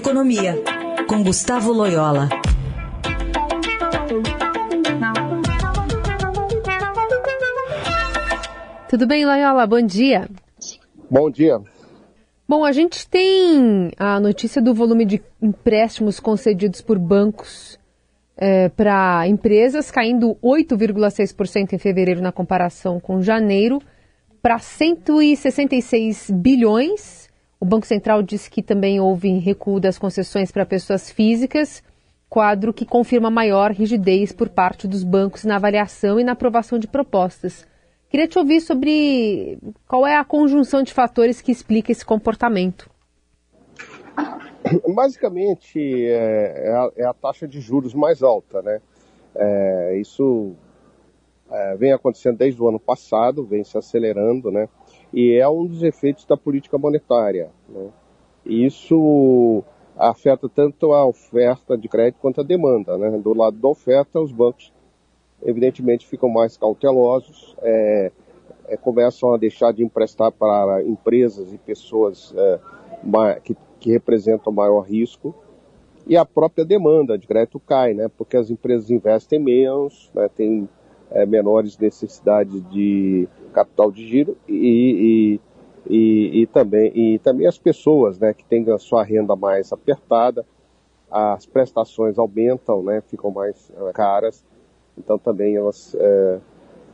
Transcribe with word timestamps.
Economia, 0.00 0.54
com 1.06 1.22
Gustavo 1.22 1.74
Loyola. 1.74 2.26
Tudo 8.88 9.06
bem, 9.06 9.26
Loyola? 9.26 9.66
Bom 9.66 9.82
dia. 9.82 10.26
Bom 11.10 11.30
dia. 11.30 11.60
Bom, 12.48 12.64
a 12.64 12.72
gente 12.72 13.06
tem 13.10 13.90
a 13.98 14.18
notícia 14.18 14.62
do 14.62 14.72
volume 14.72 15.04
de 15.04 15.22
empréstimos 15.40 16.18
concedidos 16.18 16.80
por 16.80 16.98
bancos 16.98 17.78
é, 18.38 18.70
para 18.70 19.28
empresas 19.28 19.90
caindo 19.90 20.34
8,6% 20.42 21.74
em 21.74 21.78
fevereiro 21.78 22.22
na 22.22 22.32
comparação 22.32 22.98
com 22.98 23.20
janeiro 23.20 23.82
para 24.40 24.58
166 24.58 26.30
bilhões. 26.30 27.29
O 27.60 27.66
Banco 27.66 27.86
Central 27.86 28.22
disse 28.22 28.50
que 28.50 28.62
também 28.62 28.98
houve 28.98 29.28
recuo 29.38 29.78
das 29.78 29.98
concessões 29.98 30.50
para 30.50 30.64
pessoas 30.64 31.10
físicas, 31.10 31.82
quadro 32.26 32.72
que 32.72 32.86
confirma 32.86 33.30
maior 33.30 33.70
rigidez 33.70 34.32
por 34.32 34.48
parte 34.48 34.88
dos 34.88 35.04
bancos 35.04 35.44
na 35.44 35.56
avaliação 35.56 36.18
e 36.18 36.24
na 36.24 36.32
aprovação 36.32 36.78
de 36.78 36.88
propostas. 36.88 37.66
Queria 38.08 38.26
te 38.26 38.38
ouvir 38.38 38.62
sobre 38.62 39.58
qual 39.86 40.06
é 40.06 40.16
a 40.16 40.24
conjunção 40.24 40.82
de 40.82 40.94
fatores 40.94 41.42
que 41.42 41.52
explica 41.52 41.92
esse 41.92 42.04
comportamento. 42.04 42.88
Basicamente, 44.94 45.78
é, 45.78 46.68
é, 46.68 46.72
a, 46.72 46.90
é 46.96 47.04
a, 47.04 47.14
taxa 47.14 47.46
de 47.46 47.60
juros 47.60 47.94
mais 47.94 48.22
alta, 48.22 48.62
né? 48.62 48.80
É, 49.34 49.98
isso 50.00 50.54
é, 51.50 51.76
vem 51.76 51.92
acontecendo 51.92 52.38
desde 52.38 52.60
o 52.60 52.68
ano 52.68 52.80
passado, 52.80 53.44
vem 53.44 53.64
se 53.64 53.76
acelerando, 53.76 54.50
né? 54.50 54.68
E 55.12 55.34
é 55.34 55.48
um 55.48 55.66
dos 55.66 55.82
efeitos 55.82 56.24
da 56.24 56.36
política 56.36 56.78
monetária. 56.78 57.50
Né? 57.68 57.88
Isso 58.46 59.64
afeta 59.96 60.48
tanto 60.48 60.92
a 60.92 61.04
oferta 61.04 61.76
de 61.76 61.88
crédito 61.88 62.20
quanto 62.20 62.40
a 62.40 62.44
demanda, 62.44 62.96
né? 62.96 63.10
Do 63.18 63.34
lado 63.34 63.56
da 63.56 63.68
oferta, 63.68 64.18
os 64.18 64.32
bancos 64.32 64.72
evidentemente 65.42 66.06
ficam 66.06 66.28
mais 66.28 66.56
cautelosos, 66.56 67.54
é, 67.62 68.10
é, 68.68 68.76
começam 68.76 69.32
a 69.34 69.36
deixar 69.36 69.72
de 69.72 69.82
emprestar 69.82 70.30
para 70.32 70.82
empresas 70.84 71.52
e 71.52 71.58
pessoas 71.58 72.34
é, 72.36 73.40
que, 73.40 73.56
que, 73.78 73.90
representam 73.90 74.52
maior 74.52 74.80
risco, 74.82 75.34
e 76.06 76.16
a 76.16 76.24
própria 76.24 76.64
demanda 76.64 77.16
de 77.18 77.26
crédito 77.26 77.60
cai, 77.60 77.94
né, 77.94 78.08
porque 78.16 78.36
as 78.36 78.50
empresas 78.50 78.90
investem 78.90 79.38
menos, 79.38 80.10
né, 80.14 80.28
têm 80.28 80.68
é, 81.10 81.26
menores 81.26 81.76
necessidades 81.78 82.62
de 82.70 83.28
capital 83.52 83.90
de 83.90 84.06
giro 84.06 84.36
e, 84.48 85.38
e, 85.88 85.94
e, 85.94 86.42
e, 86.42 86.46
também, 86.46 86.92
e 86.94 87.18
também 87.18 87.46
as 87.46 87.58
pessoas 87.58 88.18
né, 88.18 88.32
que 88.32 88.44
têm 88.44 88.70
a 88.70 88.78
sua 88.78 89.02
renda 89.02 89.34
mais 89.34 89.72
apertada, 89.72 90.46
as 91.10 91.44
prestações 91.46 92.18
aumentam, 92.18 92.82
né, 92.82 93.02
ficam 93.08 93.30
mais 93.30 93.70
é, 93.76 93.92
caras, 93.92 94.44
então 94.96 95.18
também 95.18 95.56
elas 95.56 95.96
é, 95.98 96.38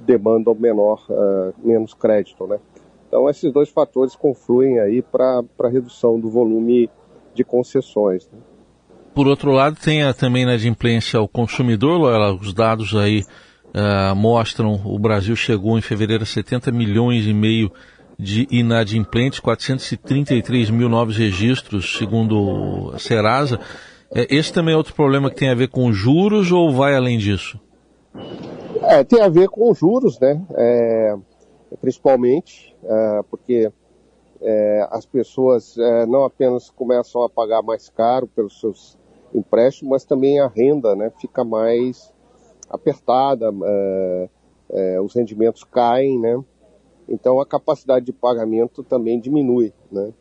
demandam 0.00 0.54
menor, 0.54 1.04
é, 1.10 1.52
menos 1.58 1.94
crédito, 1.94 2.46
né? 2.46 2.60
Então 3.08 3.28
esses 3.28 3.52
dois 3.52 3.68
fatores 3.68 4.16
confluem 4.16 4.80
aí 4.80 5.00
para 5.00 5.44
a 5.60 5.68
redução 5.68 6.18
do 6.18 6.28
volume 6.28 6.90
de 7.32 7.44
concessões. 7.44 8.28
Né? 8.32 8.38
Por 9.14 9.28
outro 9.28 9.52
lado, 9.52 9.76
tem 9.76 10.02
a, 10.02 10.12
também 10.12 10.44
na 10.44 10.54
adimplência 10.54 11.18
ao 11.18 11.28
consumidor, 11.28 12.00
os 12.40 12.52
dados 12.52 12.94
aí 12.96 13.24
uh, 13.74 14.14
mostram 14.14 14.80
o 14.84 14.98
Brasil 14.98 15.34
chegou 15.34 15.76
em 15.76 15.82
fevereiro 15.82 16.22
a 16.22 16.26
70 16.26 16.70
milhões 16.70 17.26
e 17.26 17.34
meio 17.34 17.70
de 18.18 18.46
inadimplentes, 18.50 19.40
433 19.40 20.70
mil 20.70 20.88
novos 20.88 21.16
registros, 21.16 21.96
segundo 21.98 22.92
a 22.94 22.98
Serasa. 22.98 23.58
Esse 24.14 24.52
também 24.52 24.74
é 24.74 24.76
outro 24.76 24.94
problema 24.94 25.28
que 25.28 25.36
tem 25.36 25.50
a 25.50 25.54
ver 25.54 25.68
com 25.68 25.92
juros 25.92 26.52
ou 26.52 26.72
vai 26.72 26.94
além 26.94 27.18
disso? 27.18 27.58
É, 28.82 29.02
tem 29.02 29.20
a 29.20 29.28
ver 29.28 29.48
com 29.48 29.74
juros, 29.74 30.20
né? 30.20 30.40
É, 30.54 31.16
principalmente, 31.80 32.72
é, 32.84 33.22
porque 33.28 33.72
é, 34.40 34.88
as 34.92 35.04
pessoas 35.04 35.76
é, 35.76 36.06
não 36.06 36.24
apenas 36.24 36.70
começam 36.70 37.22
a 37.24 37.28
pagar 37.28 37.62
mais 37.62 37.88
caro 37.88 38.28
pelos 38.28 38.60
seus 38.60 38.96
empréstimos, 39.34 39.90
mas 39.90 40.04
também 40.04 40.38
a 40.38 40.46
renda 40.46 40.94
né, 40.94 41.10
fica 41.18 41.42
mais 41.42 42.13
apertada, 42.68 43.52
é, 44.70 45.00
os 45.00 45.14
rendimentos 45.14 45.64
caem, 45.64 46.18
né? 46.18 46.42
Então 47.08 47.40
a 47.40 47.46
capacidade 47.46 48.06
de 48.06 48.12
pagamento 48.12 48.82
também 48.82 49.20
diminui, 49.20 49.72
né? 49.90 50.12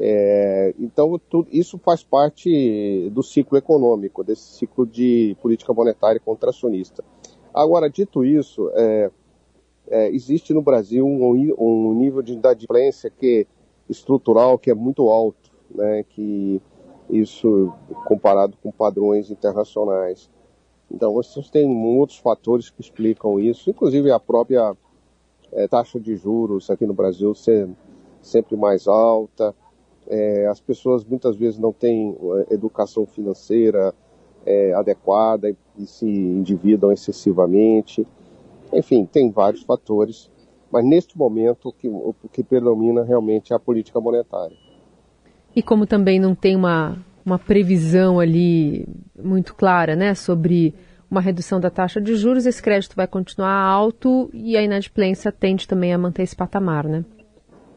É, 0.00 0.74
então, 0.78 1.18
tudo, 1.28 1.48
isso 1.50 1.78
faz 1.78 2.04
parte 2.04 3.10
do 3.10 3.22
ciclo 3.22 3.58
econômico, 3.58 4.22
desse 4.22 4.58
ciclo 4.58 4.86
de 4.86 5.36
política 5.40 5.72
monetária 5.72 6.20
contracionista. 6.20 7.02
Agora, 7.52 7.90
dito 7.90 8.24
isso, 8.24 8.70
é, 8.74 9.10
é, 9.88 10.08
existe 10.10 10.52
no 10.52 10.62
Brasil 10.62 11.06
um, 11.06 11.54
um, 11.58 11.94
nível 11.94 12.22
de 12.22 12.34
inadimplência 12.34 13.10
que 13.10 13.46
estrutural 13.88 14.58
que 14.58 14.70
é 14.70 14.74
muito 14.74 15.08
alto, 15.08 15.50
né, 15.74 16.04
que 16.10 16.60
isso 17.10 17.72
comparado 18.06 18.56
com 18.62 18.70
padrões 18.70 19.30
internacionais. 19.30 20.30
Então, 20.90 21.12
vocês 21.12 21.50
têm 21.50 21.68
outros 21.98 22.18
fatores 22.18 22.70
que 22.70 22.80
explicam 22.80 23.38
isso, 23.38 23.68
inclusive 23.68 24.10
a 24.10 24.18
própria 24.18 24.74
é, 25.52 25.68
taxa 25.68 26.00
de 26.00 26.16
juros 26.16 26.70
aqui 26.70 26.86
no 26.86 26.94
Brasil 26.94 27.34
ser 27.34 27.68
sempre 28.22 28.56
mais 28.56 28.86
alta, 28.86 29.54
é, 30.08 30.46
as 30.46 30.60
pessoas 30.60 31.04
muitas 31.04 31.36
vezes 31.36 31.58
não 31.58 31.72
têm 31.72 32.16
é, 32.48 32.54
educação 32.54 33.04
financeira 33.06 33.94
é, 34.46 34.72
adequada 34.72 35.54
e 35.78 35.86
se 35.86 36.06
endividam 36.06 36.90
excessivamente. 36.90 38.06
Enfim, 38.72 39.04
tem 39.04 39.30
vários 39.30 39.62
fatores, 39.62 40.30
mas 40.72 40.84
neste 40.84 41.16
momento 41.16 41.68
o 41.68 41.72
que, 41.72 41.88
o 41.88 42.14
que 42.32 42.42
predomina 42.42 43.02
realmente 43.02 43.52
é 43.52 43.56
a 43.56 43.58
política 43.58 44.00
monetária. 44.00 44.56
E 45.54 45.62
como 45.62 45.86
também 45.86 46.18
não 46.18 46.34
tem 46.34 46.56
uma, 46.56 46.98
uma 47.24 47.38
previsão 47.38 48.18
ali 48.18 48.86
muito 49.22 49.54
clara 49.54 49.94
né, 49.96 50.14
sobre 50.14 50.74
uma 51.10 51.20
redução 51.20 51.58
da 51.58 51.70
taxa 51.70 52.00
de 52.00 52.14
juros, 52.14 52.46
esse 52.46 52.62
crédito 52.62 52.94
vai 52.94 53.06
continuar 53.06 53.52
alto 53.52 54.28
e 54.32 54.56
a 54.56 54.62
inadimplência 54.62 55.32
tende 55.32 55.66
também 55.66 55.92
a 55.92 55.98
manter 55.98 56.22
esse 56.22 56.36
patamar, 56.36 56.86
né? 56.86 57.04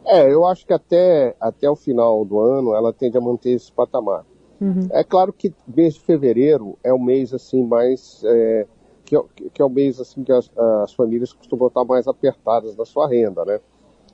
É, 0.06 0.31
eu 0.31 0.46
acho 0.46 0.66
que 0.66 0.74
até, 0.74 1.35
até 1.40 1.69
o 1.69 1.75
final 1.75 2.25
do 2.25 2.40
ano 2.40 2.74
ela 2.75 2.91
tende 2.91 3.18
a 3.18 3.22
manter 3.22 3.52
esse 3.52 3.72
patamar. 3.72 4.25
Uhum. 4.59 4.88
É 4.91 5.03
claro 5.03 5.31
que 5.31 5.53
mês 5.68 5.94
de 5.94 6.02
fevereiro 6.02 6.78
é 6.84 6.94
o 6.94 7.00
mês 7.00 7.34
assim 7.34 7.66
mais 7.66 8.22
é, 8.25 8.68
que, 9.06 9.16
é 9.16 9.22
que, 9.53 9.62
é 9.62 9.66
o 9.66 9.69
mês 9.69 10.00
assim 10.00 10.23
que 10.23 10.31
as, 10.31 10.52
as, 10.84 10.94
famílias 10.94 11.34
costumam 11.34 11.68
estar 11.68 11.84
mais 11.85 12.08
apertadas 12.08 12.75
na 12.75 12.85
sua 12.85 13.08
renda, 13.08 13.44
né? 13.46 13.59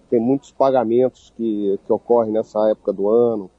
Tem 0.10 0.20
muitos 0.20 0.52
pagamentos 0.52 1.34
que, 1.36 1.78
que 1.86 1.92
ocorrem 1.92 2.32
nessa 2.32 2.70
época 2.70 2.94
do 2.94 3.10
ano, 3.10 3.50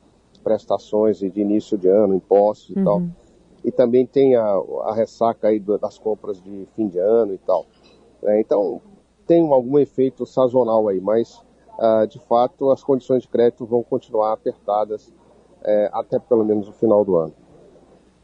prestações 0.43 1.19
de 1.19 1.41
início 1.41 1.77
de 1.77 1.89
ano, 1.89 2.15
impostos 2.15 2.75
e 2.75 2.79
uhum. 2.79 2.85
tal. 2.85 3.03
E 3.65 3.71
também 3.71 4.07
tem 4.07 4.37
a, 4.37 4.45
a 4.85 4.95
ressaca 4.95 5.49
aí 5.49 5.59
das 5.59 5.99
compras 5.99 6.41
de 6.41 6.67
fim 6.75 6.89
de 6.89 6.99
ano 6.99 7.35
e 7.35 7.39
tal. 7.39 7.67
É, 8.25 8.41
então 8.41 8.81
tem 9.27 9.47
algum 9.51 9.79
efeito 9.79 10.25
sazonal 10.25 10.89
aí, 10.89 11.01
mas 11.01 11.43
uh, 11.79 12.07
de 12.07 12.19
fato, 12.19 12.71
as 12.71 12.83
condições 12.83 13.23
de 13.23 13.29
crédito 13.29 13.67
vão 13.67 13.83
continuar 13.83 14.33
apertadas 14.33 15.09
uh, 15.09 15.91
até 15.93 16.19
pelo 16.19 16.45
menos 16.45 16.69
o 16.69 16.73
final 16.73 17.05
do 17.05 17.17
ano. 17.17 17.35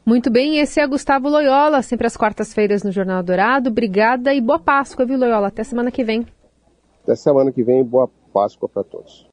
Muito 0.06 0.30
bem, 0.30 0.58
esse 0.58 0.80
é 0.80 0.86
Gustavo 0.86 1.28
Loyola, 1.30 1.80
sempre 1.80 2.06
às 2.06 2.16
quartas-feiras 2.16 2.82
no 2.82 2.92
Jornal 2.92 3.22
Dourado. 3.22 3.70
Obrigada 3.70 4.34
e 4.34 4.40
boa 4.40 4.58
Páscoa, 4.58 5.06
viu, 5.06 5.18
Loyola? 5.18 5.48
Até 5.48 5.64
semana 5.64 5.90
que 5.90 6.04
vem. 6.04 6.26
Até 7.02 7.14
semana 7.16 7.50
que 7.50 7.62
vem, 7.62 7.82
boa 7.82 8.10
Páscoa 8.32 8.68
para 8.68 8.84
todos. 8.84 9.26